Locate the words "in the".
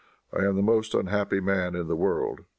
1.75-1.95